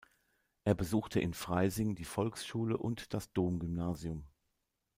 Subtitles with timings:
[0.63, 4.25] Er besuchte in Freising die Volksschule und das Dom-Gymnasium.